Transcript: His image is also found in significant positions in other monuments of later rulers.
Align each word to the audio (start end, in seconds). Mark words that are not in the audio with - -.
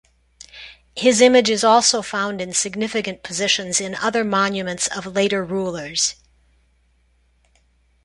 His 0.95 1.21
image 1.21 1.47
is 1.47 1.63
also 1.63 2.01
found 2.01 2.41
in 2.41 2.53
significant 2.53 3.21
positions 3.21 3.79
in 3.79 3.93
other 3.93 4.23
monuments 4.23 4.87
of 4.87 5.05
later 5.05 5.45
rulers. 5.45 6.15